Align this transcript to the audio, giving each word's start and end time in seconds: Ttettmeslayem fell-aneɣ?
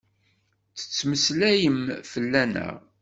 Ttettmeslayem 0.79 1.79
fell-aneɣ? 2.11 2.73